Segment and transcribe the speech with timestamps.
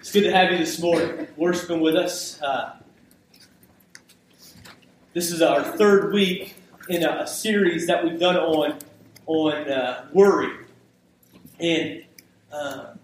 [0.00, 2.40] It's good to have you this morning, worshiping with us.
[2.40, 2.76] Uh,
[5.12, 6.54] this is our third week
[6.88, 8.78] in a, a, series that we've done on
[9.26, 10.52] on uh, worry,
[11.58, 12.04] and
[12.52, 12.94] uh,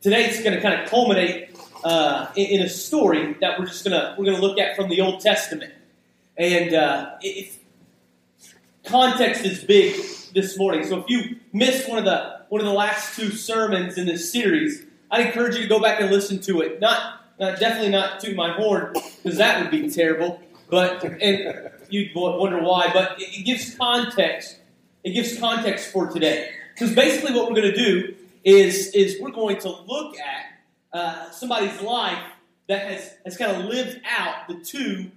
[0.00, 3.84] today it's going to kind of culminate uh, in, in, a story that we're just
[3.84, 5.72] gonna we're gonna look at from the Old Testament,
[6.36, 7.18] and uh,
[8.84, 9.94] context is big
[10.34, 10.84] this morning.
[10.84, 14.32] So if you missed one of the one of the last two sermons in this
[14.32, 16.80] series I'd encourage you to go back and listen to it.
[16.80, 20.40] Not, not definitely not to my horn, because that would be terrible.
[20.70, 22.90] But and you'd wonder why.
[22.94, 24.56] But it, it gives context.
[25.04, 26.50] It gives context for today.
[26.74, 31.30] Because basically, what we're going to do is is we're going to look at uh,
[31.30, 32.24] somebody's life
[32.68, 35.10] that has has kind of lived out the two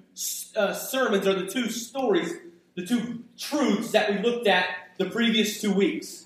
[0.58, 2.34] uh, sermons or the two stories,
[2.76, 4.68] the two truths that we looked at
[4.98, 6.25] the previous two weeks.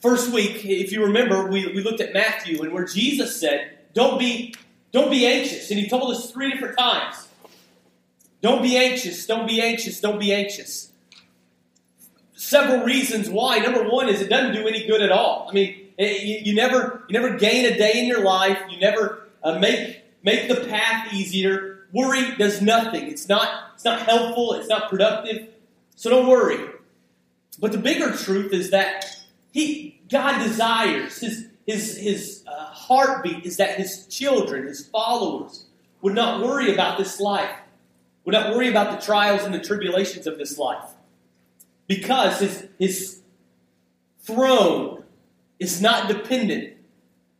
[0.00, 4.18] First week, if you remember, we, we looked at Matthew and where Jesus said, Don't
[4.18, 4.54] be,
[4.92, 5.70] don't be anxious.
[5.70, 7.28] And he told us three different times.
[8.40, 10.90] Don't be anxious, don't be anxious, don't be anxious.
[12.32, 13.58] Several reasons why.
[13.58, 15.46] Number one is it doesn't do any good at all.
[15.50, 18.58] I mean, you, you, never you never gain a day in your life.
[18.70, 21.86] You never uh, make make the path easier.
[21.92, 23.08] Worry does nothing.
[23.08, 24.54] It's not it's not helpful.
[24.54, 25.48] It's not productive.
[25.96, 26.66] So don't worry.
[27.58, 29.04] But the bigger truth is that
[29.52, 35.66] he, God desires, his, his, his uh, heartbeat is that his children, his followers,
[36.02, 37.56] would not worry about this life,
[38.24, 40.90] would not worry about the trials and the tribulations of this life.
[41.86, 43.20] Because his, his
[44.20, 45.04] throne
[45.58, 46.74] is not dependent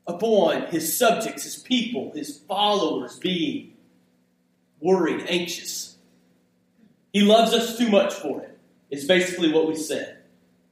[0.06, 3.74] upon his subjects, his people, his followers being
[4.80, 5.96] worried, anxious.
[7.12, 8.58] He loves us too much for it,
[8.90, 10.18] is basically what we said.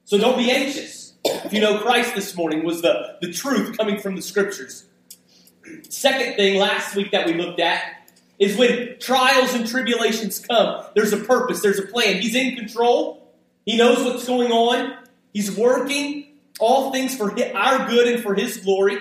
[0.05, 0.98] So don't be anxious
[1.29, 4.85] if you know Christ this morning, was the, the truth coming from the scriptures.
[5.89, 7.83] Second thing last week that we looked at
[8.39, 12.21] is when trials and tribulations come, there's a purpose, there's a plan.
[12.21, 13.29] He's in control,
[13.65, 14.97] He knows what's going on,
[15.33, 16.27] He's working
[16.61, 18.99] all things for our good and for His glory.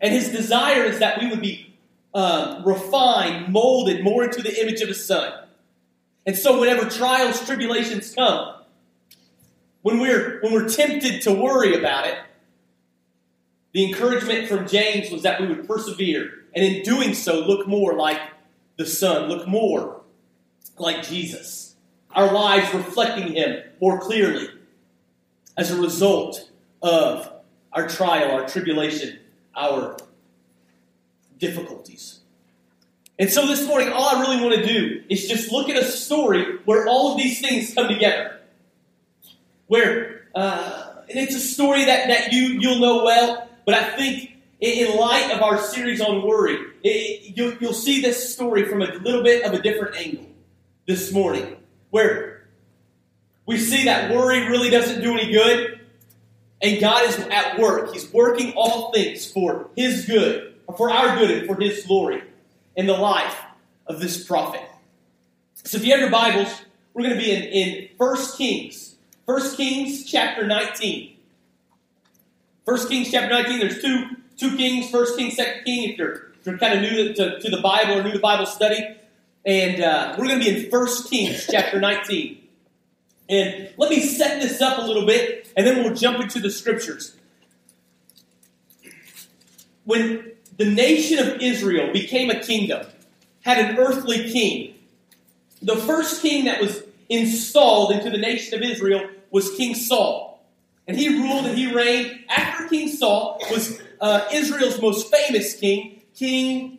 [0.00, 1.74] And His desire is that we would be
[2.12, 5.32] uh, refined, molded more into the image of His Son.
[6.26, 8.61] And so, whenever trials, tribulations come,
[9.82, 12.18] when we're, when we're tempted to worry about it,
[13.72, 17.94] the encouragement from James was that we would persevere, and in doing so, look more
[17.94, 18.20] like
[18.76, 20.02] the Son, look more
[20.78, 21.74] like Jesus.
[22.14, 24.48] Our lives reflecting Him more clearly
[25.56, 26.50] as a result
[26.82, 27.32] of
[27.72, 29.18] our trial, our tribulation,
[29.56, 29.96] our
[31.38, 32.20] difficulties.
[33.18, 35.84] And so this morning, all I really want to do is just look at a
[35.84, 38.41] story where all of these things come together
[39.72, 44.32] where uh, and it's a story that, that you you'll know well, but I think
[44.60, 48.92] in, light of our series on worry, it, you'll, you'll see this story from a
[48.96, 50.26] little bit of a different angle
[50.86, 51.56] this morning,
[51.88, 52.44] where
[53.46, 55.80] we see that worry really doesn't do any good,
[56.60, 57.94] and God is at work.
[57.94, 62.22] He's working all things for His good, for our good, and for His glory
[62.76, 63.38] in the life
[63.86, 64.60] of this prophet.
[65.64, 66.60] So if you have your Bibles,
[66.92, 68.91] we're going to be in, in 1 Kings
[69.24, 71.16] 1 Kings chapter 19.
[72.64, 74.06] 1 Kings chapter 19, there's two,
[74.36, 77.50] two kings, First King, Second King, if you're, if you're kind of new to, to,
[77.50, 78.96] the Bible or new to Bible study.
[79.44, 82.38] And uh, we're going to be in 1 Kings chapter 19.
[83.28, 86.50] And let me set this up a little bit, and then we'll jump into the
[86.50, 87.16] scriptures.
[89.84, 92.86] When the nation of Israel became a kingdom,
[93.42, 94.74] had an earthly king,
[95.60, 100.44] the first king that was installed into the nation of Israel was King Saul.
[100.86, 102.24] And he ruled and he reigned.
[102.28, 106.78] After King Saul was uh, Israel's most famous king, King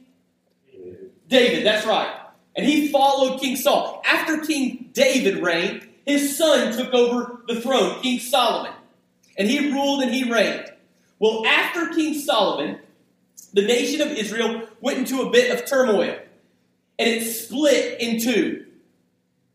[1.27, 1.65] David.
[1.65, 2.13] That's right.
[2.55, 4.01] And he followed King Saul.
[4.05, 8.73] After King David reigned, his son took over the throne, King Solomon.
[9.37, 10.71] And he ruled and he reigned.
[11.17, 12.79] Well, after King Solomon,
[13.53, 16.19] the nation of Israel went into a bit of turmoil.
[16.99, 18.65] And it split in two.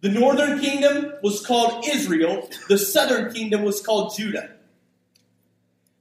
[0.00, 4.50] The northern kingdom was called Israel, the southern kingdom was called Judah.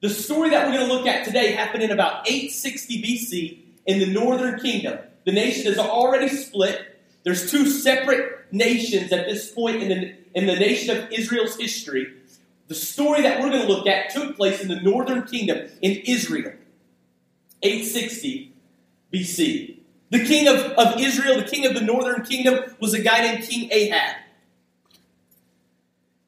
[0.02, 4.00] The story that we're going to look at today happened in about 860 BC in
[4.00, 5.00] the northern kingdom.
[5.26, 7.00] The nation is already split.
[7.24, 12.14] There's two separate nations at this point in the, in the nation of Israel's history.
[12.68, 15.94] The story that we're going to look at took place in the northern kingdom in
[16.06, 16.54] Israel,
[17.64, 18.54] 860
[19.12, 19.77] BC.
[20.10, 23.44] The king of, of Israel, the king of the northern kingdom, was a guy named
[23.44, 24.18] King Ahab.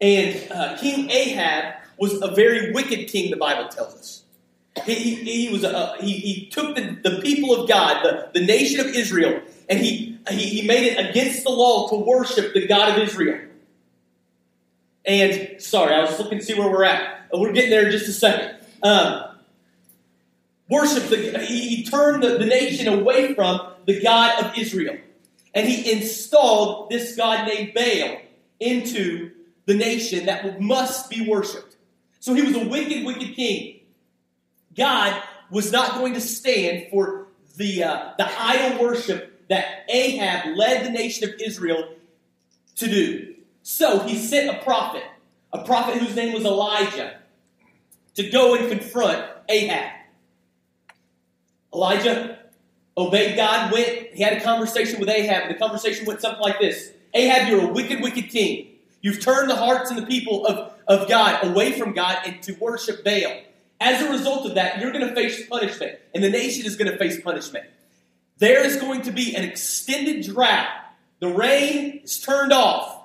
[0.02, 4.24] And uh, King Ahab was a very wicked king, the Bible tells us.
[4.86, 8.46] he, he, he was uh, he, he took the, the people of God, the, the
[8.46, 12.68] nation of Israel, and he, he, he made it against the law to worship the
[12.68, 13.42] God of Israel.
[15.06, 17.28] And sorry, I was looking to see where we're at.
[17.34, 18.58] We're getting there in just a second.
[18.84, 19.24] Um,
[20.70, 24.98] worship the he, turned the, the nation away from the God of Israel.
[25.54, 28.18] And he installed this God named Baal
[28.60, 29.32] into
[29.66, 31.76] the nation that must be worshiped.
[32.20, 33.80] So he was a wicked, wicked king.
[34.76, 37.28] God was not going to stand for
[37.58, 41.96] the, uh, the idol worship that Ahab led the nation of Israel
[42.76, 43.36] to do.
[43.64, 45.04] So he sent a prophet,
[45.52, 47.18] a prophet whose name was Elijah,
[48.16, 49.99] to go and confront Ahab.
[51.74, 52.40] Elijah
[52.98, 56.60] obeyed God, went, he had a conversation with Ahab, and the conversation went something like
[56.60, 58.68] this Ahab, you're a wicked, wicked king.
[59.02, 62.54] You've turned the hearts and the people of, of God away from God and to
[62.54, 63.42] worship Baal.
[63.80, 66.92] As a result of that, you're going to face punishment, and the nation is going
[66.92, 67.66] to face punishment.
[68.38, 70.68] There is going to be an extended drought.
[71.20, 73.04] The rain is turned off.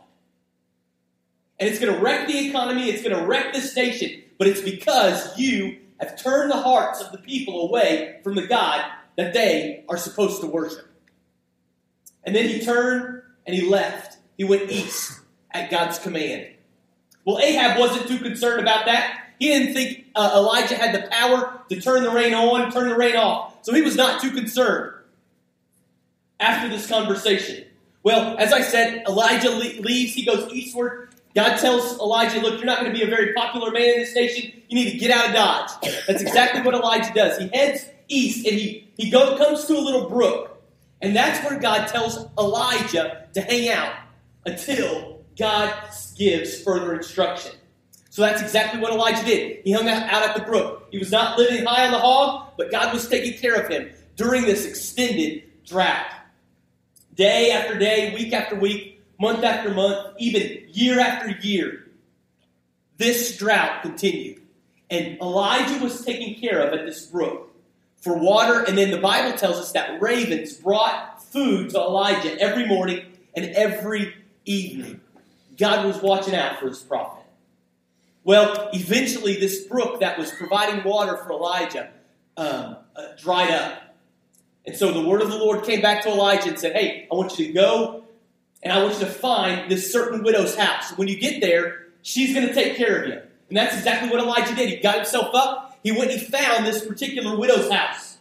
[1.60, 4.60] And it's going to wreck the economy, it's going to wreck this nation, but it's
[4.60, 8.84] because you have turned the hearts of the people away from the God
[9.16, 10.86] that they are supposed to worship.
[12.24, 14.18] And then he turned and he left.
[14.36, 15.20] He went east
[15.50, 16.48] at God's command.
[17.24, 19.20] Well, Ahab wasn't too concerned about that.
[19.38, 22.96] He didn't think uh, Elijah had the power to turn the rain on, turn the
[22.96, 23.54] rain off.
[23.62, 24.94] So he was not too concerned
[26.38, 27.64] after this conversation.
[28.02, 30.12] Well, as I said, Elijah leaves.
[30.14, 31.13] He goes eastward.
[31.34, 34.14] God tells Elijah, Look, you're not going to be a very popular man in this
[34.14, 34.52] nation.
[34.68, 35.94] You need to get out of Dodge.
[36.06, 37.38] That's exactly what Elijah does.
[37.38, 40.62] He heads east and he, he go, comes to a little brook.
[41.02, 43.92] And that's where God tells Elijah to hang out
[44.46, 45.74] until God
[46.16, 47.52] gives further instruction.
[48.10, 49.62] So that's exactly what Elijah did.
[49.64, 50.86] He hung out at the brook.
[50.92, 53.90] He was not living high on the hog, but God was taking care of him
[54.14, 56.06] during this extended drought.
[57.14, 61.86] Day after day, week after week, month after month, even year after year,
[62.96, 64.40] this drought continued.
[64.90, 67.50] And Elijah was taken care of at this brook
[68.00, 68.62] for water.
[68.62, 73.46] And then the Bible tells us that ravens brought food to Elijah every morning and
[73.46, 74.14] every
[74.44, 75.00] evening.
[75.56, 77.24] God was watching out for his prophet.
[78.24, 81.90] Well, eventually, this brook that was providing water for Elijah
[82.36, 83.96] um, uh, dried up.
[84.66, 87.14] And so the word of the Lord came back to Elijah and said, Hey, I
[87.14, 88.03] want you to go
[88.64, 90.96] and I want you to find this certain widow's house.
[90.96, 93.20] When you get there, she's going to take care of you.
[93.48, 94.70] And that's exactly what Elijah did.
[94.70, 98.16] He got himself up, he went and found this particular widow's house,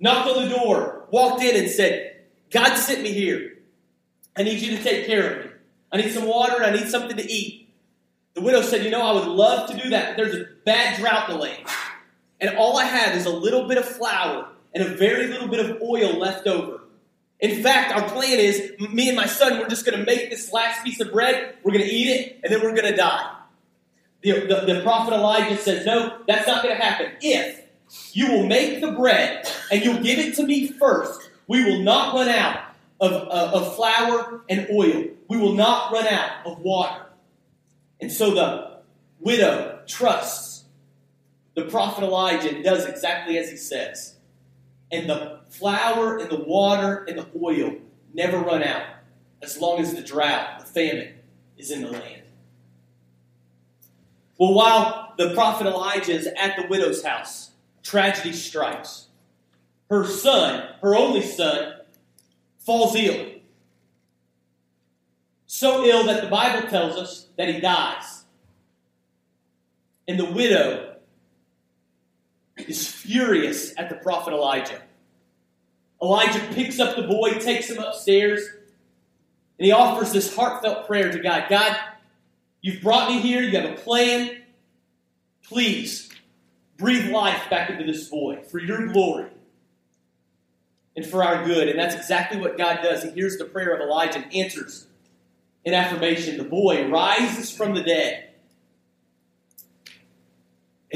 [0.00, 2.16] knocked on the door, walked in, and said,
[2.50, 3.58] God sent me here.
[4.36, 5.52] I need you to take care of me.
[5.92, 7.68] I need some water, and I need something to eat.
[8.34, 10.98] The widow said, You know, I would love to do that, but there's a bad
[10.98, 11.64] drought delay.
[12.40, 15.64] And all I have is a little bit of flour and a very little bit
[15.64, 16.80] of oil left over.
[17.40, 20.52] In fact, our plan is me and my son, we're just going to make this
[20.52, 23.32] last piece of bread, we're going to eat it, and then we're going to die.
[24.22, 27.12] The, the, the prophet Elijah says, No, that's not going to happen.
[27.20, 27.62] If
[28.12, 32.14] you will make the bread and you'll give it to me first, we will not
[32.14, 35.04] run out of, of, of flour and oil.
[35.28, 37.06] We will not run out of water.
[38.00, 38.78] And so the
[39.20, 40.56] widow trusts
[41.54, 44.15] the prophet Elijah and does exactly as he says.
[44.90, 47.76] And the flour and the water and the oil
[48.14, 48.86] never run out
[49.42, 51.14] as long as the drought, the famine,
[51.58, 52.22] is in the land.
[54.38, 57.50] Well, while the prophet Elijah is at the widow's house,
[57.82, 59.06] tragedy strikes.
[59.88, 61.74] Her son, her only son,
[62.58, 63.30] falls ill.
[65.46, 68.24] So ill that the Bible tells us that he dies.
[70.08, 70.95] And the widow
[72.56, 74.82] is furious at the prophet Elijah.
[76.02, 78.46] Elijah picks up the boy, takes him upstairs,
[79.58, 81.76] and he offers this heartfelt prayer to God God,
[82.66, 83.42] You've brought me here.
[83.42, 84.42] You have a plan.
[85.44, 86.08] Please
[86.76, 89.30] breathe life back into this boy for your glory
[90.96, 91.68] and for our good.
[91.68, 93.04] And that's exactly what God does.
[93.04, 94.88] He hears the prayer of Elijah and answers
[95.64, 96.38] in affirmation.
[96.38, 98.30] The boy rises from the dead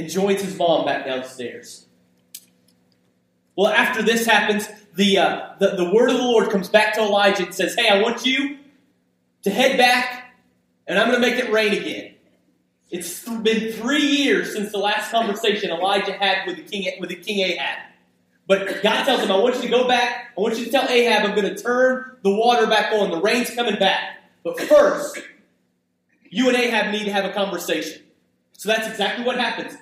[0.00, 1.86] and joins his mom back downstairs.
[3.54, 7.00] Well, after this happens, the, uh, the, the word of the Lord comes back to
[7.02, 8.56] Elijah and says, Hey, I want you
[9.42, 10.32] to head back
[10.86, 12.14] and I'm going to make it rain again.
[12.90, 17.16] It's been three years since the last conversation Elijah had with the king with the
[17.16, 17.78] king Ahab.
[18.46, 20.32] But God tells him, I want you to go back.
[20.36, 23.10] I want you to tell Ahab I'm going to turn the water back on.
[23.10, 24.16] The rain's coming back.
[24.42, 25.20] But first,
[26.30, 28.02] you and Ahab need to have a conversation.
[28.60, 29.76] So that's exactly what happens.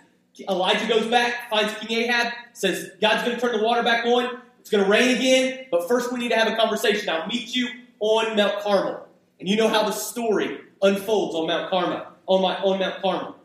[0.48, 4.40] Elijah goes back, finds King Ahab, says, God's going to turn the water back on.
[4.60, 7.08] It's going to rain again, but first we need to have a conversation.
[7.08, 7.68] I'll meet you
[8.00, 9.06] on Mount Carmel.
[9.40, 12.06] And you know how the story unfolds on Mount Carmel.
[12.26, 13.36] On, my, on Mount Carmel.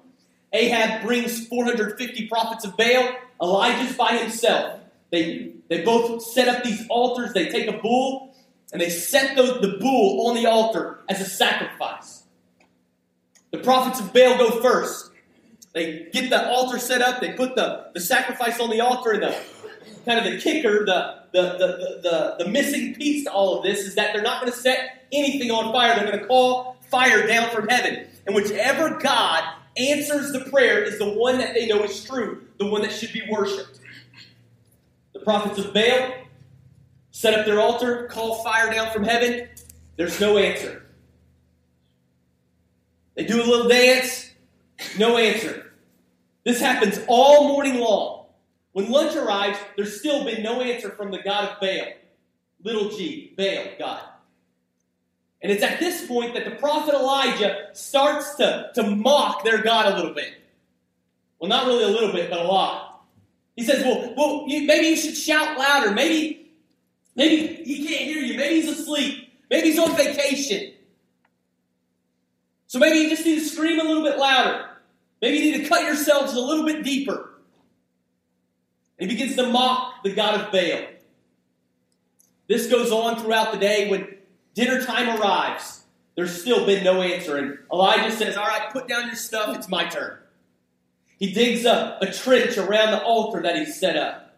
[0.52, 3.16] Ahab brings 450 prophets of Baal.
[3.42, 4.82] Elijah's by himself.
[5.10, 7.34] They, they both set up these altars.
[7.34, 8.36] They take a bull
[8.72, 12.24] and they set the, the bull on the altar as a sacrifice.
[13.52, 15.12] The prophets of Baal go first.
[15.74, 17.20] They get the altar set up.
[17.20, 19.12] They put the, the sacrifice on the altar.
[19.12, 19.40] And the
[20.06, 23.80] kind of the kicker, the, the, the, the, the missing piece to all of this
[23.80, 25.96] is that they're not going to set anything on fire.
[25.96, 28.08] They're going to call fire down from heaven.
[28.26, 29.44] And whichever God
[29.76, 33.12] answers the prayer is the one that they know is true, the one that should
[33.12, 33.80] be worshiped.
[35.14, 36.14] The prophets of Baal
[37.12, 39.48] set up their altar, call fire down from heaven.
[39.96, 40.86] There's no answer.
[43.16, 44.32] They do a little dance,
[44.98, 45.63] no answer.
[46.44, 48.26] This happens all morning long.
[48.74, 51.94] When lunch arrives, there's still been no answer from the God of Baal.
[52.64, 54.02] Little g, Baal, God.
[55.42, 59.92] And it's at this point that the prophet Elijah starts to, to mock their God
[59.94, 60.34] a little bit.
[61.38, 63.04] Well, not really a little bit, but a lot.
[63.56, 65.92] He says, Well, well you, maybe you should shout louder.
[65.92, 66.50] Maybe,
[67.16, 68.38] maybe he can't hear you.
[68.38, 69.30] Maybe he's asleep.
[69.50, 70.74] Maybe he's on vacation.
[72.68, 74.70] So maybe you just need to scream a little bit louder.
[75.24, 77.30] Maybe you need to cut yourselves a little bit deeper.
[79.00, 80.86] And he begins to mock the God of Baal.
[82.50, 84.18] This goes on throughout the day when
[84.54, 85.84] dinner time arrives.
[86.18, 87.38] There's still been no answer.
[87.38, 89.56] And Elijah says, All right, put down your stuff.
[89.56, 90.18] It's my turn.
[91.20, 94.36] He digs up a trench around the altar that he's set up.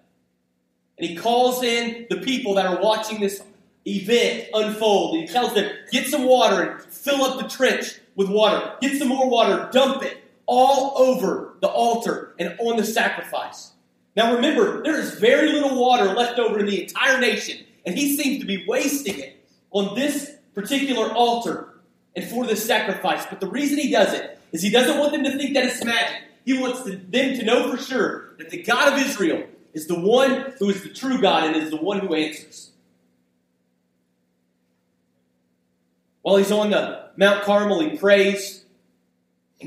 [1.00, 3.42] And he calls in the people that are watching this
[3.88, 5.18] event unfold.
[5.18, 8.76] He tells them, Get some water and fill up the trench with water.
[8.82, 13.72] Get some more water, dump it all over the altar and on the sacrifice.
[14.16, 18.16] Now remember, there is very little water left over in the entire nation, and he
[18.16, 21.74] seems to be wasting it on this particular altar
[22.16, 23.26] and for this sacrifice.
[23.26, 25.84] But the reason he does it is he doesn't want them to think that it's
[25.84, 26.22] magic.
[26.46, 30.54] He wants them to know for sure that the God of Israel is the one
[30.60, 32.72] who is the true God and is the one who answers.
[36.22, 38.65] While he's on the Mount Carmel, he prays,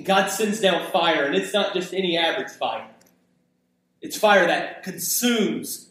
[0.05, 2.87] God sends down fire, and it's not just any average fire.
[4.01, 5.89] It's fire that consumes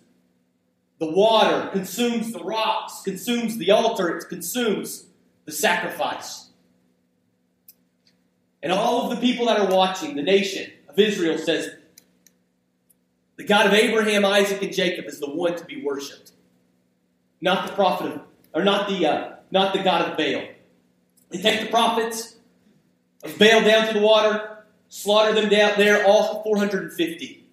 [0.99, 5.05] the water, consumes the rocks, consumes the altar, it consumes
[5.45, 6.47] the sacrifice.
[8.63, 11.71] And all of the people that are watching, the nation of Israel says,
[13.35, 16.31] the God of Abraham, Isaac, and Jacob is the one to be worshipped,
[17.39, 18.21] not the prophet of,
[18.53, 20.47] or not the uh, not the God of Baal.
[21.29, 22.36] They take the prophets
[23.23, 27.45] of Baal down to the water, slaughter them down there, all 450.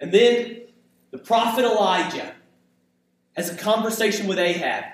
[0.00, 0.62] And then
[1.10, 2.34] the prophet Elijah
[3.36, 4.84] has a conversation with Ahab.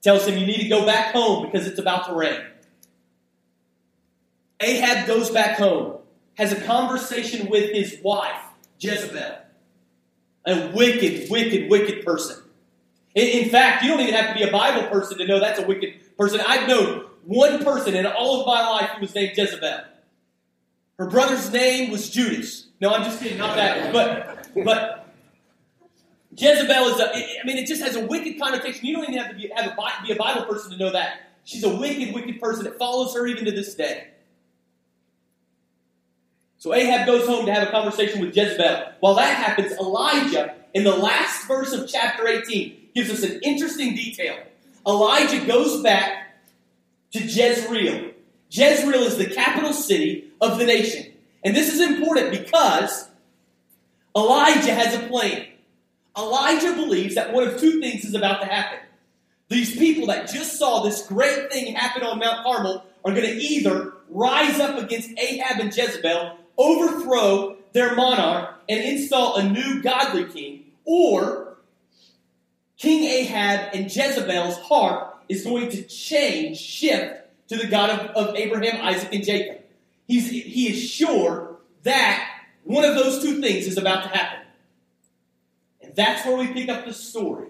[0.00, 2.40] Tells him, You need to go back home because it's about to rain.
[4.60, 5.98] Ahab goes back home,
[6.34, 8.40] has a conversation with his wife,
[8.78, 9.38] Jezebel.
[10.44, 12.42] A wicked, wicked, wicked person.
[13.14, 15.60] In, in fact, you don't even have to be a Bible person to know that's
[15.60, 16.40] a wicked person.
[16.44, 19.80] I've known one person in all of my life who was named Jezebel.
[20.98, 22.68] Her brother's name was Judas.
[22.80, 23.92] No, I'm just kidding, not that.
[23.92, 25.14] But but
[26.36, 27.14] Jezebel is a.
[27.14, 28.86] I mean, it just has a wicked connotation.
[28.86, 31.20] You don't even have to be, have a, be a Bible person to know that.
[31.44, 32.66] She's a wicked, wicked person.
[32.66, 34.08] It follows her even to this day.
[36.58, 38.92] So Ahab goes home to have a conversation with Jezebel.
[39.00, 43.96] While that happens, Elijah, in the last verse of chapter 18, gives us an interesting
[43.96, 44.38] detail.
[44.86, 46.21] Elijah goes back
[47.12, 48.10] to Jezreel.
[48.50, 51.12] Jezreel is the capital city of the nation.
[51.44, 53.08] And this is important because
[54.16, 55.46] Elijah has a plan.
[56.16, 58.78] Elijah believes that one of two things is about to happen.
[59.48, 63.36] These people that just saw this great thing happen on Mount Carmel are going to
[63.36, 70.24] either rise up against Ahab and Jezebel, overthrow their monarch, and install a new godly
[70.24, 71.56] king, or
[72.76, 78.36] King Ahab and Jezebel's heart is going to change, shift to the God of, of
[78.36, 79.62] Abraham, Isaac, and Jacob.
[80.06, 82.28] He's, he is sure that
[82.64, 84.40] one of those two things is about to happen.
[85.80, 87.48] And that's where we pick up the story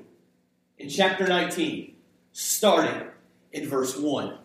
[0.78, 1.94] in chapter 19,
[2.32, 3.08] starting
[3.52, 4.38] in verse 1.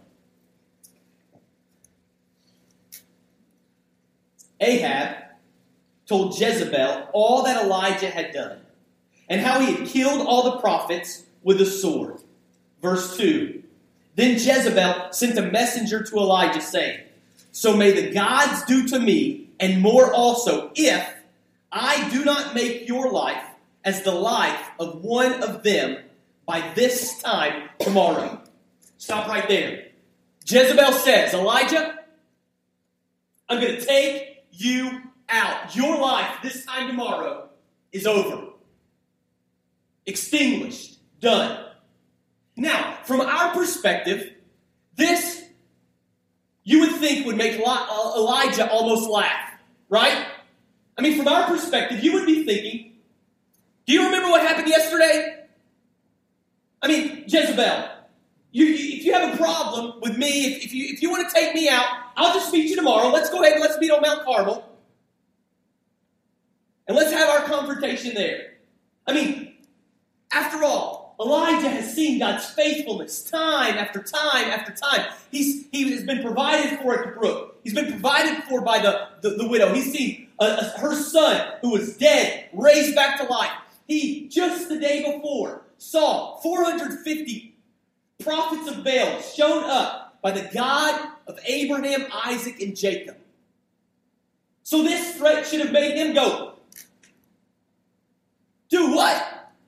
[4.59, 5.17] Ahab
[6.07, 8.61] told Jezebel all that Elijah had done
[9.29, 12.21] and how he had killed all the prophets with a sword.
[12.81, 13.63] Verse 2
[14.15, 17.01] Then Jezebel sent a messenger to Elijah saying,
[17.51, 21.15] so may the gods do to me and more also, if
[21.71, 23.43] I do not make your life
[23.83, 25.97] as the life of one of them
[26.45, 28.41] by this time tomorrow.
[28.97, 29.87] Stop right there.
[30.45, 31.97] Jezebel says, Elijah,
[33.49, 35.75] I'm going to take you out.
[35.75, 37.49] Your life this time tomorrow
[37.91, 38.49] is over.
[40.05, 40.99] Extinguished.
[41.19, 41.66] Done.
[42.57, 44.33] Now, from our perspective,
[44.95, 45.43] this
[46.63, 49.51] you would think would make uh, Elijah almost laugh,
[49.87, 50.25] right?
[50.97, 52.93] I mean, from our perspective, you would be thinking,
[53.85, 55.45] do you remember what happened yesterday?
[56.81, 57.89] I mean, Jezebel,
[58.51, 61.29] you, you, if you have a problem with me, if, if, you, if you want
[61.29, 61.85] to take me out,
[62.17, 63.09] I'll just meet you tomorrow.
[63.09, 64.67] Let's go ahead and let's meet on Mount Carmel.
[66.87, 68.55] And let's have our confrontation there.
[69.05, 69.53] I mean,
[70.33, 75.07] after all, Elijah has seen God's faithfulness time after time after time.
[75.31, 77.59] He's, he has been provided for at the brook.
[77.63, 79.73] He's been provided for by the, the, the widow.
[79.73, 83.51] He's seen uh, uh, her son, who was dead, raised back to life.
[83.87, 87.55] He, just the day before, saw 450
[88.23, 93.17] prophets of Baal shown up by the God of Abraham, Isaac, and Jacob.
[94.63, 96.53] So this threat should have made him go,
[98.69, 99.26] Do what?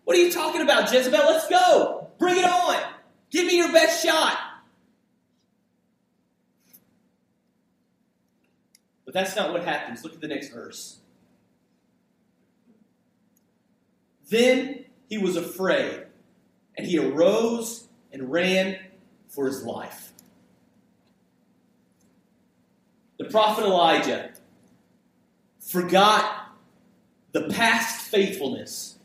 [0.10, 1.20] What are you talking about, Jezebel?
[1.20, 2.08] Let's go.
[2.18, 2.82] Bring it on.
[3.30, 4.40] Give me your best shot.
[9.06, 10.04] But that's not what happens.
[10.04, 10.98] Look at the next verse.
[14.32, 16.08] Then he was afraid,
[16.76, 18.80] and he arose and ran
[19.28, 20.12] for his life.
[23.20, 24.32] The prophet Elijah
[25.60, 26.56] forgot
[27.32, 28.96] the past faithfulness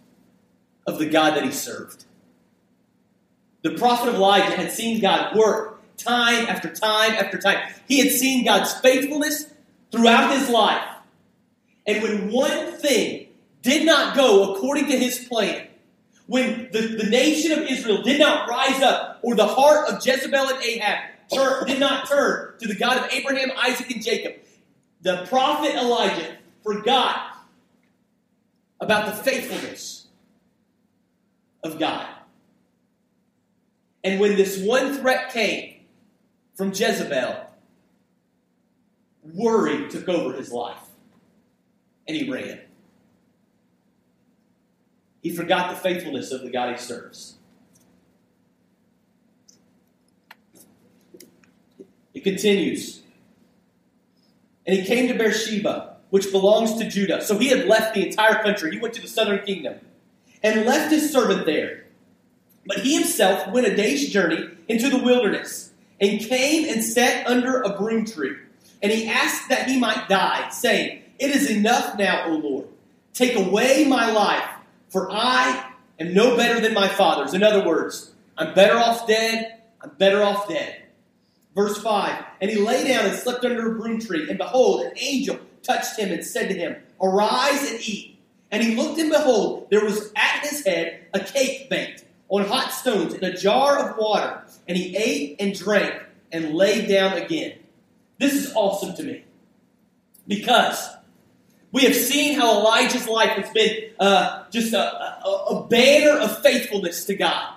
[0.87, 2.05] of the God that he served.
[3.63, 7.73] The prophet Elijah had seen God work time after time after time.
[7.89, 9.47] He had seen God's faithfulness
[9.91, 10.85] throughout his life.
[11.87, 13.29] And when one thing
[13.63, 15.67] did not go according to his plan,
[16.27, 20.49] when the, the nation of Israel did not rise up, or the heart of Jezebel
[20.49, 24.35] and Ahab turn, did not turn to the God of Abraham, Isaac, and Jacob,
[25.03, 27.47] the prophet Elijah forgot
[28.81, 29.94] about the faithfulness
[31.65, 32.07] of God.
[34.05, 35.81] And when this one threat came
[36.55, 37.47] from Jezebel,
[39.33, 40.79] worry took over his life.
[42.07, 42.61] And he ran.
[45.23, 47.37] He forgot the faithfulness of the God he serves.
[52.13, 53.01] It continues.
[54.67, 57.23] And he came to Beersheba, which belongs to Judah.
[57.23, 58.71] So he had left the entire country.
[58.73, 59.81] He went to the southern kingdom
[60.45, 61.87] and left his servant there.
[62.67, 67.63] But he himself went a day's journey into the wilderness and came and sat under
[67.63, 68.37] a broom tree.
[68.81, 72.69] And he asked that he might die, saying, It is enough now, O Lord.
[73.13, 74.49] Take away my life
[74.95, 77.35] for I am no better than my fathers.
[77.35, 79.61] In other words, I'm better off dead.
[79.81, 80.85] I'm better off dead.
[81.53, 84.93] Verse 5 And he lay down and slept under a broom tree, and behold, an
[84.97, 88.14] angel touched him and said to him, Arise and eat.
[88.55, 92.71] And he looked, and behold, there was at his head a cake baked on hot
[92.71, 94.45] stones in a jar of water.
[94.69, 97.59] And he ate and drank and lay down again.
[98.19, 99.25] This is awesome to me.
[100.29, 100.89] Because
[101.73, 106.41] we have seen how Elijah's life has been uh, just a, a, a banner of
[106.41, 107.55] faithfulness to God.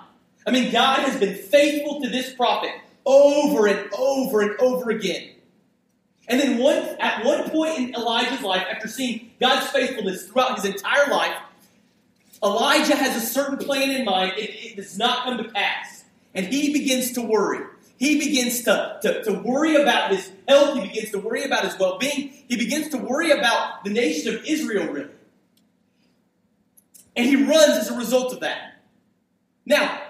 [0.48, 2.72] I mean, God has been faithful to this prophet
[3.06, 5.30] over and over and over again.
[6.28, 10.66] And then one, at one point in Elijah's life, after seeing God's faithfulness throughout his
[10.66, 11.36] entire life,
[12.42, 14.34] Elijah has a certain plan in mind.
[14.36, 16.04] It, it does not come to pass.
[16.34, 17.64] And he begins to worry.
[17.98, 20.74] He begins to, to, to worry about his health.
[20.76, 22.28] He begins to worry about his well being.
[22.46, 25.10] He begins to worry about the nation of Israel, really.
[27.16, 28.80] And he runs as a result of that.
[29.66, 30.00] Now,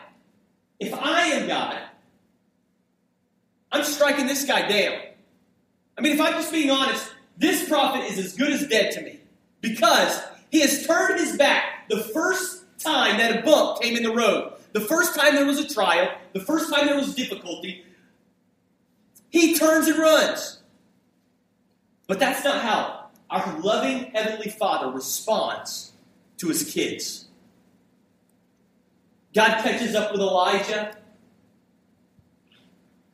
[0.79, 1.79] if I am God,
[3.73, 5.01] I'm striking this guy down.
[5.99, 9.01] I mean, if I'm just being honest, this prophet is as good as dead to
[9.03, 9.19] me
[9.61, 14.15] because he has turned his back the first time that a bump came in the
[14.15, 14.53] road.
[14.73, 17.85] The first time there was a trial, the first time there was difficulty,
[19.31, 20.61] he turns and runs.
[22.07, 25.93] But that's not how our loving Heavenly Father responds
[26.39, 27.27] to his kids.
[29.35, 30.97] God catches up with Elijah,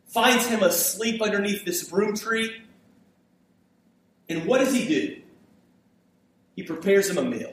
[0.06, 2.62] finds him asleep underneath this broom tree,
[4.28, 5.20] and what does he do?
[6.56, 7.52] He prepares him a meal.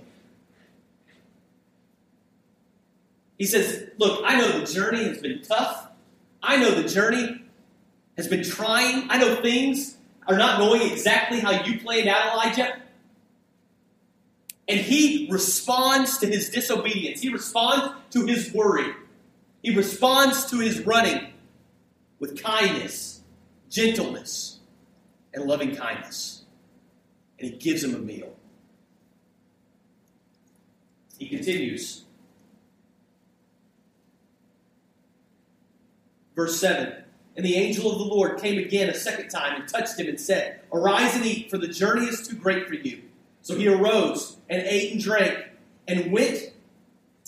[3.37, 5.87] He says, Look, I know the journey has been tough.
[6.43, 7.43] I know the journey
[8.17, 9.09] has been trying.
[9.09, 12.77] I know things are not going exactly how you planned out, Elijah.
[14.67, 17.21] And he responds to his disobedience.
[17.21, 18.93] He responds to his worry.
[19.63, 21.33] He responds to his running
[22.19, 23.21] with kindness,
[23.69, 24.59] gentleness,
[25.33, 26.40] and loving kindness.
[27.41, 28.35] And he gives him a meal.
[31.17, 32.03] He continues.
[36.35, 37.03] Verse 7
[37.35, 40.19] And the angel of the Lord came again a second time and touched him and
[40.19, 43.01] said, Arise and eat, for the journey is too great for you.
[43.41, 45.45] So he arose and ate and drank
[45.87, 46.53] and went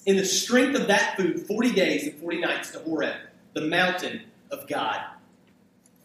[0.06, 3.15] in the strength of that food 40 days and 40 nights to Horeb,
[3.54, 4.21] the mountain
[4.52, 5.02] of God.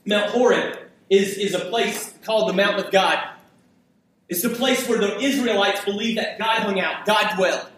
[0.07, 0.79] Mount Horeb
[1.11, 3.19] is, is a place called the mountain of God.
[4.29, 7.69] It's the place where the Israelites believed that God hung out, God dwelled.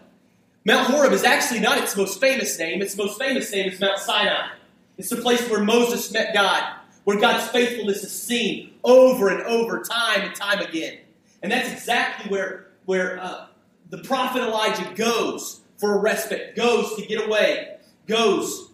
[0.65, 2.81] Mount Horeb is actually not its most famous name.
[2.81, 4.49] Its most famous name is Mount Sinai.
[4.97, 9.81] It's the place where Moses met God, where God's faithfulness is seen over and over,
[9.81, 10.99] time and time again.
[11.41, 13.47] And that's exactly where, where uh,
[13.89, 18.69] the prophet Elijah goes for a respite, goes to get away, goes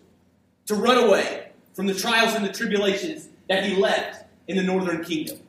[0.66, 5.04] to run away from the trials and the tribulations that he left in the northern
[5.04, 5.40] kingdom.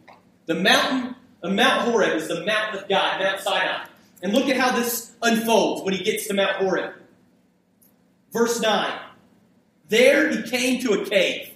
[0.46, 3.84] The mountain Mount Horeb is the mountain of God, Mount Sinai.
[4.22, 6.94] And look at how this unfolds when he gets to Mount Horeb.
[8.32, 8.98] Verse 9
[9.88, 11.54] There he came to a cave.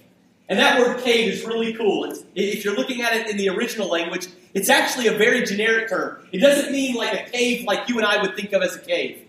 [0.49, 2.05] And that word cave is really cool.
[2.05, 5.89] It's, if you're looking at it in the original language, it's actually a very generic
[5.89, 6.27] term.
[6.31, 8.79] It doesn't mean like a cave like you and I would think of as a
[8.79, 9.25] cave.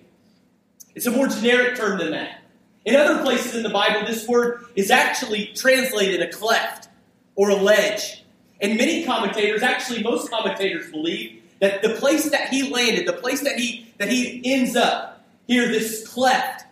[0.95, 2.41] It's a more generic term than that.
[2.85, 6.89] In other places in the Bible, this word is actually translated a cleft
[7.37, 8.24] or a ledge.
[8.61, 13.41] And many commentators, actually most commentators believe that the place that he landed, the place
[13.43, 16.65] that he that he ends up here, this cleft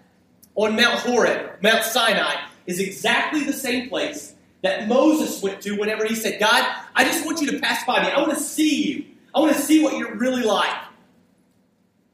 [0.55, 6.07] on Mount Horeb, Mount Sinai, is exactly the same place that Moses went to whenever
[6.07, 6.65] he said, God,
[6.95, 8.11] I just want you to pass by me.
[8.11, 9.05] I want to see you.
[9.35, 10.77] I want to see what you're really like.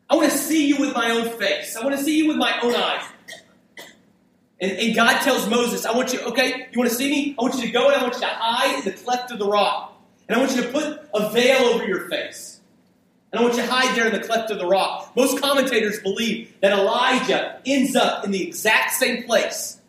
[0.08, 1.76] I want to see you with my own face.
[1.76, 3.04] I want to see you with my own eyes.
[4.60, 7.36] And, and, God tells Moses, I want you, okay, you want to see me?
[7.38, 9.38] I want you to go and I want you to hide in the cleft of
[9.38, 9.96] the rock.
[10.28, 12.60] And I want you to put a veil over your face.
[13.30, 15.12] And I want you to hide there in the cleft of the rock.
[15.14, 19.80] Most commentators believe that Elijah ends up in the exact same place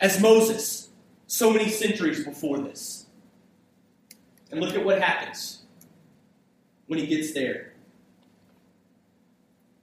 [0.00, 0.88] as Moses
[1.26, 3.06] so many centuries before this.
[4.50, 5.62] And look at what happens
[6.86, 7.72] when he gets there.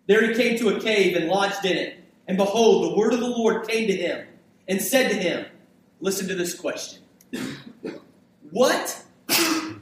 [0.07, 2.03] There he came to a cave and lodged in it.
[2.27, 4.27] And behold, the word of the Lord came to him
[4.67, 5.45] and said to him,
[5.99, 7.01] Listen to this question.
[8.51, 9.03] What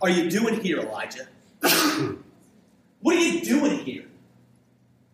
[0.02, 1.28] are you doing here, Elijah?
[3.02, 4.06] What are you doing here?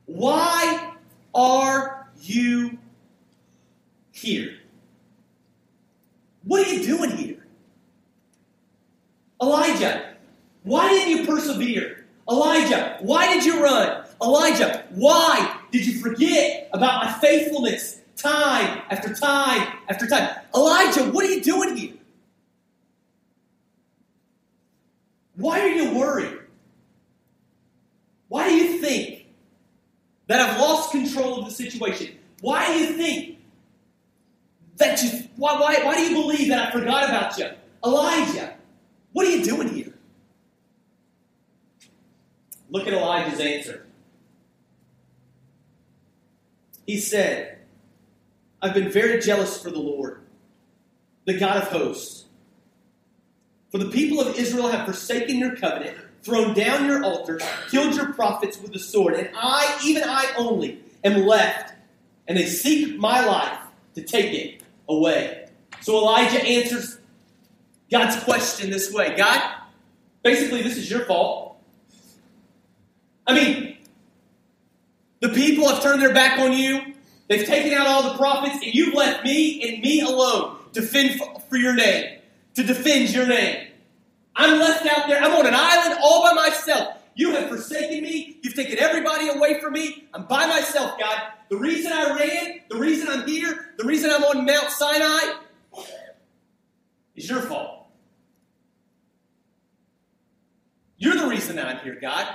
[0.06, 0.94] Why
[1.34, 2.78] are you
[4.12, 4.58] here?
[6.44, 7.46] What are you doing here?
[9.42, 10.14] Elijah,
[10.64, 12.06] why didn't you persevere?
[12.30, 14.06] Elijah, why did you run?
[14.22, 20.30] Elijah, why did you forget about my faithfulness time after time after time?
[20.54, 21.94] Elijah, what are you doing here?
[25.36, 26.40] Why are you worried?
[28.28, 29.26] Why do you think
[30.28, 32.18] that I've lost control of the situation?
[32.42, 33.40] Why do you think
[34.78, 37.50] that you, why, why, why do you believe that I forgot about you?
[37.84, 38.56] Elijah,
[39.14, 39.94] what are you doing here?
[42.70, 43.86] Look at Elijah's answer.
[46.86, 47.60] He said,
[48.62, 50.22] I've been very jealous for the Lord,
[51.26, 52.26] the God of hosts.
[53.72, 58.14] For the people of Israel have forsaken your covenant, thrown down your altars, killed your
[58.14, 61.74] prophets with the sword, and I, even I only, am left,
[62.28, 63.60] and they seek my life
[63.96, 65.48] to take it away.
[65.82, 67.00] So Elijah answers
[67.90, 69.42] God's question this way God,
[70.24, 71.58] basically, this is your fault.
[73.26, 73.71] I mean,
[75.22, 76.94] the people have turned their back on you.
[77.30, 81.22] They've taken out all the prophets, and you've left me and me alone to fend
[81.50, 82.20] for your name,
[82.56, 83.68] to defend your name.
[84.36, 85.22] I'm left out there.
[85.22, 86.98] I'm on an island all by myself.
[87.16, 88.38] You have forsaken me.
[88.42, 90.08] You've taken everybody away from me.
[90.14, 91.22] I'm by myself, God.
[91.50, 95.34] The reason I ran, the reason I'm here, the reason I'm on Mount Sinai
[97.16, 97.88] is your fault.
[100.98, 102.28] You're the reason I'm here, God.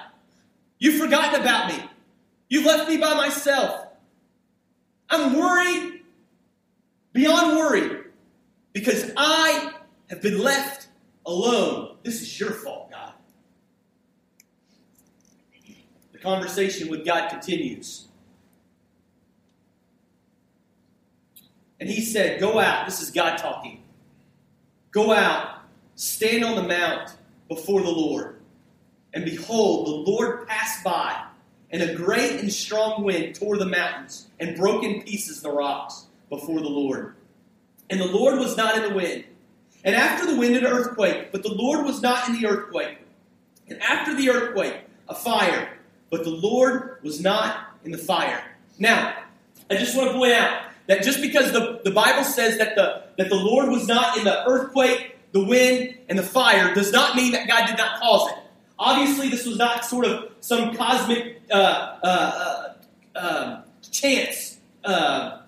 [0.79, 1.86] You've forgotten about me.
[2.49, 3.87] You've left me by myself.
[5.09, 6.03] I'm worried
[7.13, 8.05] beyond worry
[8.73, 9.73] because I
[10.11, 10.89] have been left
[11.25, 11.97] alone.
[12.03, 13.13] This is your fault, God.
[16.13, 18.09] The conversation with God continues.
[21.79, 22.87] And he said, Go out.
[22.87, 23.83] This is God talking.
[24.93, 25.57] Go out
[25.97, 27.17] stand on the mount
[27.49, 28.41] before the Lord.
[29.13, 31.25] And behold, the Lord passed by,
[31.71, 36.07] and a great and strong wind tore the mountains and broke in pieces the rocks
[36.29, 37.15] before the Lord.
[37.91, 39.25] And the Lord was not in the wind.
[39.85, 42.99] And after the wind, an earthquake, but the Lord was not in the earthquake.
[43.69, 45.79] And after the earthquake, a fire,
[46.11, 48.43] but the Lord was not in the fire.
[48.79, 49.15] Now,
[49.71, 53.05] I just want to point out that just because the, the Bible says that the,
[53.19, 57.17] that the Lord was not in the earthquake, the wind, and the fire, does not
[57.17, 58.39] mean that God did not cause it.
[58.79, 61.55] Obviously, this was not sort of some cosmic uh,
[62.03, 62.75] uh,
[63.15, 64.59] uh, um, chance.
[64.85, 65.41] Uh,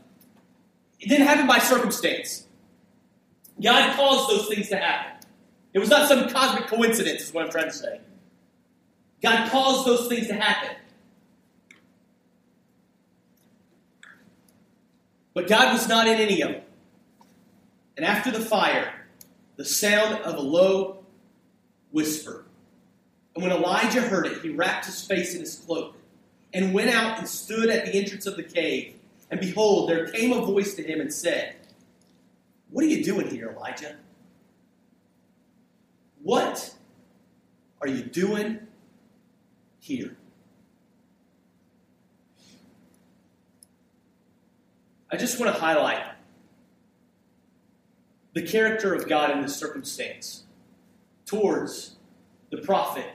[1.00, 2.46] it didn't happen by circumstance.
[3.62, 5.28] God caused those things to happen.
[5.72, 8.00] It was not some cosmic coincidence, is what I'm trying to say.
[9.22, 10.76] God caused those things to happen.
[15.34, 16.62] But God was not in any of them.
[17.96, 18.92] And after the fire,
[19.56, 21.04] the sound of a low
[21.90, 22.44] whisper.
[23.38, 25.94] And when Elijah heard it, he wrapped his face in his cloak
[26.52, 28.96] and went out and stood at the entrance of the cave.
[29.30, 31.54] And behold, there came a voice to him and said,
[32.70, 33.94] What are you doing here, Elijah?
[36.20, 36.74] What
[37.80, 38.58] are you doing
[39.78, 40.16] here?
[45.12, 46.02] I just want to highlight
[48.32, 50.42] the character of God in this circumstance
[51.24, 51.94] towards
[52.50, 53.06] the prophet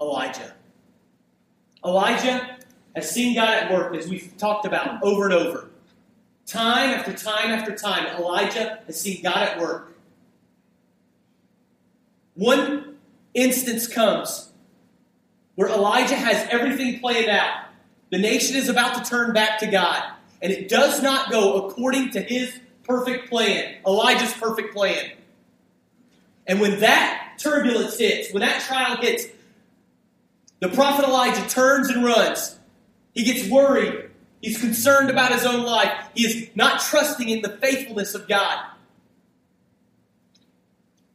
[0.00, 0.54] Elijah.
[1.84, 2.58] Elijah
[2.94, 5.70] has seen God at work, as we've talked about over and over.
[6.46, 9.96] Time after time after time, Elijah has seen God at work.
[12.34, 12.96] One
[13.34, 14.52] instance comes
[15.56, 17.66] where Elijah has everything planned out.
[18.10, 20.02] The nation is about to turn back to God
[20.42, 25.12] and it does not go according to his perfect plan, Elijah's perfect plan.
[26.46, 29.26] And when that turbulence hits, when that trial hits,
[30.60, 32.58] the prophet Elijah turns and runs.
[33.12, 34.10] He gets worried.
[34.40, 35.92] He's concerned about his own life.
[36.14, 38.64] He is not trusting in the faithfulness of God.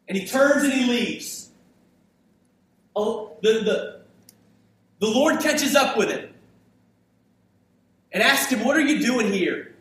[0.08, 1.50] And he turns and he leaves.
[2.96, 4.02] Oh, the, the,
[5.00, 6.34] the Lord catches up with him
[8.12, 9.74] and asks him, What are you doing here?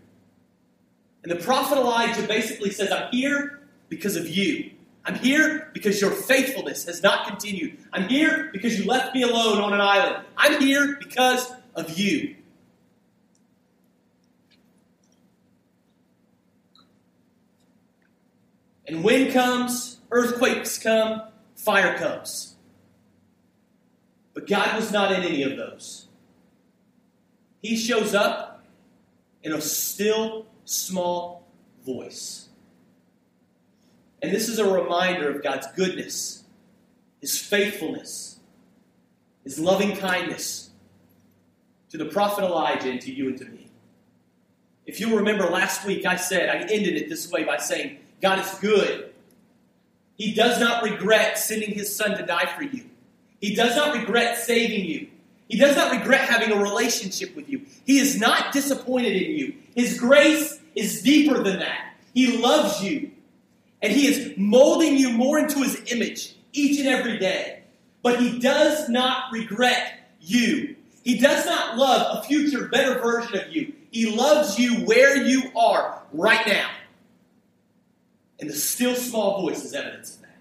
[1.22, 4.70] And the prophet Elijah basically says, I'm here because of you.
[5.04, 7.78] I'm here because your faithfulness has not continued.
[7.92, 10.24] I'm here because you left me alone on an island.
[10.36, 12.36] I'm here because of you.
[18.86, 21.22] And wind comes, earthquakes come,
[21.54, 22.56] fire comes.
[24.34, 26.08] But God was not in any of those.
[27.62, 28.64] He shows up
[29.42, 31.46] in a still, small
[31.84, 32.49] voice.
[34.22, 36.44] And this is a reminder of God's goodness,
[37.20, 38.38] His faithfulness,
[39.44, 40.70] His loving kindness
[41.90, 43.66] to the prophet Elijah and to you and to me.
[44.86, 48.38] If you'll remember last week, I said, I ended it this way by saying, God
[48.38, 49.12] is good.
[50.16, 52.84] He does not regret sending His Son to die for you,
[53.40, 55.08] He does not regret saving you.
[55.48, 57.62] He does not regret having a relationship with you.
[57.84, 59.54] He is not disappointed in you.
[59.74, 61.94] His grace is deeper than that.
[62.14, 63.10] He loves you.
[63.82, 67.62] And He is molding you more into His image each and every day.
[68.02, 70.76] But He does not regret you.
[71.02, 73.72] He does not love a future better version of you.
[73.90, 76.70] He loves you where you are right now.
[78.38, 80.38] And the still small voice is evidence of that.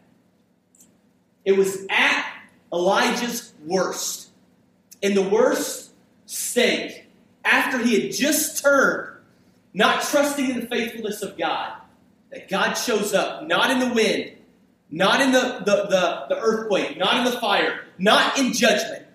[1.46, 2.32] It was at
[2.72, 4.30] Elijah's worst
[5.02, 5.92] in the worst
[6.26, 7.06] state,
[7.46, 9.18] after he had just turned,
[9.74, 11.74] not trusting in the faithfulness of God,
[12.32, 14.38] that God shows up, not in the wind,
[14.90, 19.06] not in the, the, the, the earthquake, not in the fire, not in judgment,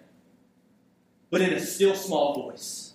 [1.30, 2.92] but in a still small voice.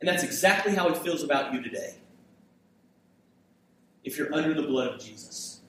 [0.00, 1.94] And that's exactly how he feels about you today.
[4.02, 5.60] If you're under the blood of Jesus.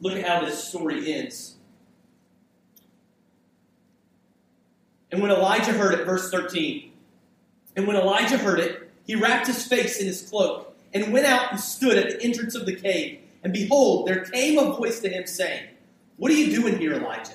[0.00, 1.56] Look at how this story ends.
[5.10, 6.92] And when Elijah heard it, verse 13,
[7.76, 8.81] and when Elijah heard it,
[9.12, 12.54] he wrapped his face in his cloak and went out and stood at the entrance
[12.54, 13.20] of the cave.
[13.44, 15.68] And behold, there came a voice to him saying,
[16.16, 17.34] What are you doing here, Elijah?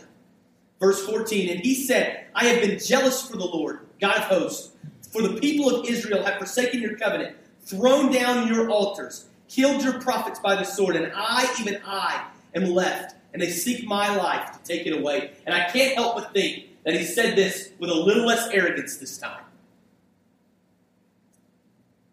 [0.79, 4.71] Verse 14, and he said, I have been jealous for the Lord, God of hosts,
[5.11, 10.01] for the people of Israel have forsaken your covenant, thrown down your altars, killed your
[10.01, 14.51] prophets by the sword, and I, even I, am left, and they seek my life
[14.53, 15.33] to take it away.
[15.45, 18.97] And I can't help but think that he said this with a little less arrogance
[18.97, 19.43] this time.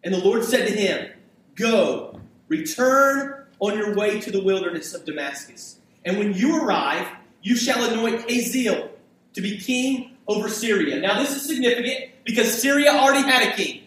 [0.05, 1.11] And the Lord said to him,
[1.57, 5.81] Go, Return on your way to the wilderness of Damascus.
[6.05, 7.09] And when you arrive,
[7.43, 8.91] you shall anoint Hazael
[9.33, 11.01] to be king over Syria.
[11.01, 13.83] Now, this is significant because Syria already had a king.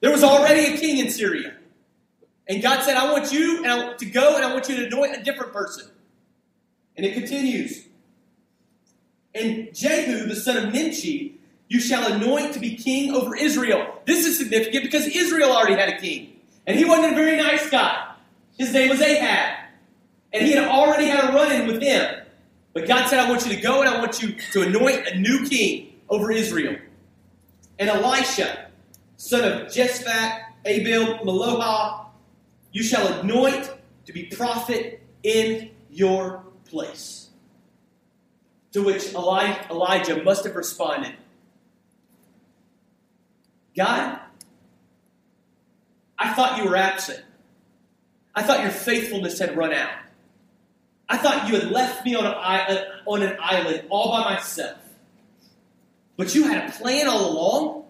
[0.00, 1.54] There was already a king in Syria.
[2.46, 5.22] And God said, I want you to go and I want you to anoint a
[5.22, 5.90] different person.
[6.96, 7.86] And it continues.
[9.34, 11.33] And Jehu, the son of Nimshi,
[11.74, 14.00] you shall anoint to be king over Israel.
[14.06, 16.40] This is significant because Israel already had a king.
[16.68, 18.14] And he wasn't a very nice guy.
[18.56, 19.58] His name was Ahab.
[20.32, 22.22] And he had already had a run in with him.
[22.74, 25.18] But God said, I want you to go and I want you to anoint a
[25.18, 26.76] new king over Israel.
[27.80, 28.70] And Elisha,
[29.16, 32.06] son of Jephthah, Abel, Meholah,
[32.70, 33.68] you shall anoint
[34.06, 37.30] to be prophet in your place.
[38.74, 41.14] To which Elijah must have responded,
[43.76, 44.18] God,
[46.18, 47.22] I thought you were absent.
[48.34, 49.92] I thought your faithfulness had run out.
[51.08, 54.34] I thought you had left me on an, island, uh, on an island all by
[54.34, 54.78] myself.
[56.16, 57.84] But you had a plan all along?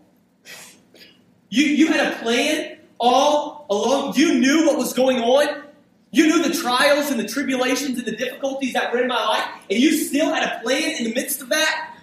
[1.49, 4.16] You, you had a plan all along?
[4.16, 5.62] You knew what was going on?
[6.11, 9.44] You knew the trials and the tribulations and the difficulties that were in my life,
[9.70, 11.97] and you still had a plan in the midst of that?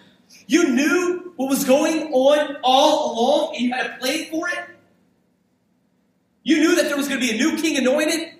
[0.47, 4.59] You knew what was going on all along, and you had a plan for it?
[6.43, 8.33] You knew that there was going to be a new king anointed?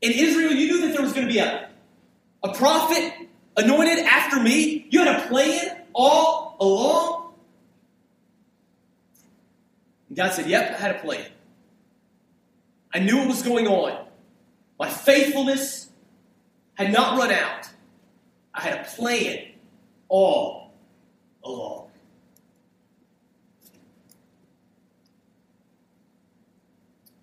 [0.00, 1.68] In Israel, you knew that there was going to be a,
[2.42, 3.12] a prophet
[3.58, 4.86] anointed after me?
[4.88, 7.34] You had a plan all along?
[10.08, 11.26] And God said, Yep, I had a plan.
[12.94, 14.06] I knew what was going on.
[14.78, 15.90] My faithfulness
[16.72, 17.68] had not run out.
[18.54, 19.48] I had a plan
[20.08, 20.61] all
[21.44, 21.88] along.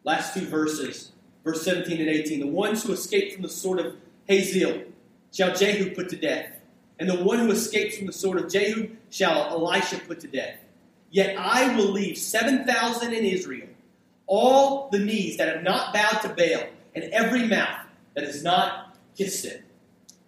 [0.04, 1.12] Last two verses,
[1.44, 2.40] verse 17 and 18.
[2.40, 3.96] The ones who escape from the sword of
[4.28, 4.84] Hazael
[5.32, 6.52] shall Jehu put to death,
[7.00, 10.58] and the one who escapes from the sword of Jehu shall Elisha put to death.
[11.12, 13.68] Yet I will leave 7,000 in Israel,
[14.28, 18.98] all the knees that have not bowed to Baal, and every mouth that has not
[19.16, 19.64] kissed it.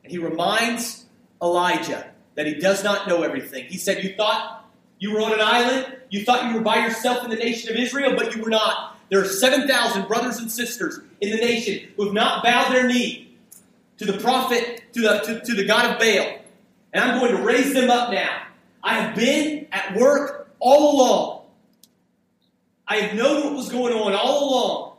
[0.04, 1.06] And he reminds
[1.41, 3.65] Elijah that he does not know everything.
[3.65, 7.24] He said, You thought you were on an island, you thought you were by yourself
[7.24, 8.98] in the nation of Israel, but you were not.
[9.10, 13.36] There are 7,000 brothers and sisters in the nation who have not bowed their knee
[13.98, 16.39] to the prophet, to the, to, to the God of Baal.
[16.94, 18.44] And I'm going to raise them up now.
[18.84, 21.41] I have been at work all along.
[22.88, 24.98] I have known what was going on all along.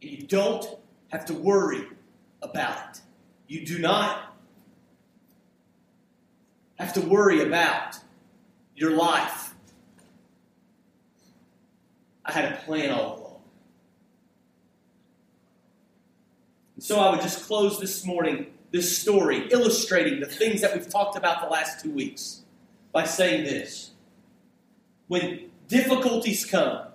[0.00, 0.66] And you don't
[1.08, 1.86] have to worry
[2.42, 3.00] about it.
[3.48, 4.31] You do not
[6.78, 7.96] have to worry about
[8.74, 9.54] your life.
[12.24, 13.40] I had a plan all along.
[16.76, 20.88] And so I would just close this morning, this story, illustrating the things that we've
[20.88, 22.42] talked about the last two weeks,
[22.92, 23.90] by saying this.
[25.08, 26.86] When difficulties come,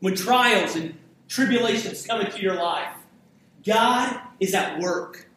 [0.00, 0.94] when trials and
[1.28, 2.94] tribulations come into your life,
[3.64, 5.28] God is at work.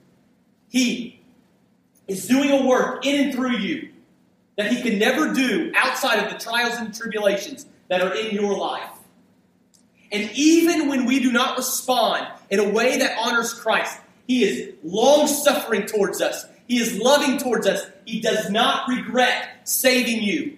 [0.70, 1.22] He
[2.08, 3.90] is doing a work in and through you
[4.58, 8.58] that He can never do outside of the trials and tribulations that are in your
[8.58, 8.90] life.
[10.12, 14.74] And even when we do not respond in a way that honors Christ, He is
[14.84, 16.46] long suffering towards us.
[16.68, 17.86] He is loving towards us.
[18.06, 20.58] He does not regret saving you.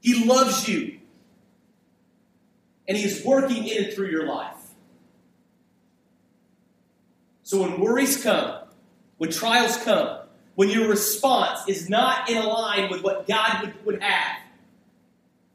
[0.00, 0.98] He loves you.
[2.86, 4.54] And He is working in and through your life.
[7.42, 8.58] So when worries come,
[9.16, 10.17] when trials come,
[10.58, 14.38] when your response is not in line with what God would, would have,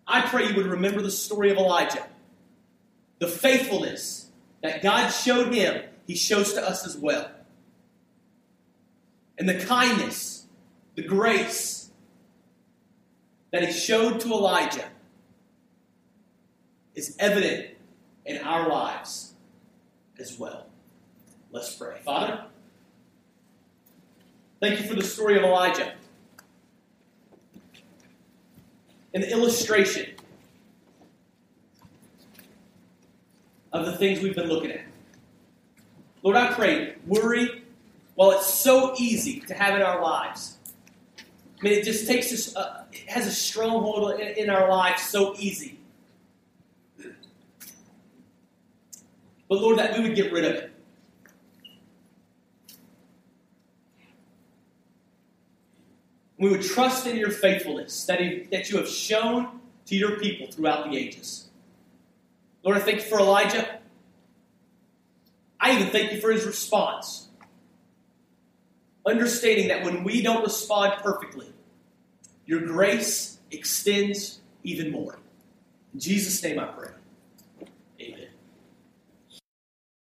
[0.08, 2.08] I pray you would remember the story of Elijah.
[3.20, 4.30] The faithfulness
[4.62, 7.30] that God showed him, he shows to us as well.
[9.38, 10.46] And the kindness,
[10.96, 11.90] the grace
[13.52, 14.88] that he showed to Elijah
[16.96, 17.72] is evident
[18.26, 19.34] in our lives
[20.18, 20.68] as well.
[21.52, 21.98] Let's pray.
[22.06, 22.46] Father,
[24.64, 25.94] thank you for the story of Elijah.
[29.14, 30.12] An illustration
[33.74, 34.86] of the things we've been looking at.
[36.22, 37.64] Lord, I pray, worry,
[38.16, 40.58] while it's so easy to have in our lives,
[41.18, 45.02] I mean, it just takes us, uh, it has a stronghold in, in our lives
[45.02, 45.78] so easy.
[49.50, 50.73] But Lord, that we would get rid of it.
[56.44, 60.48] We would trust in your faithfulness that, he, that you have shown to your people
[60.52, 61.48] throughout the ages.
[62.64, 63.80] Lord, I thank you for Elijah.
[65.58, 67.30] I even thank you for his response.
[69.06, 71.48] Understanding that when we don't respond perfectly,
[72.46, 75.20] your grace extends even more.
[75.94, 76.90] In Jesus' name I pray.